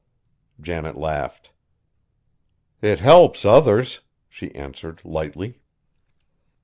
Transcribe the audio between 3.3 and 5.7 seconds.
others!" she answered lightly.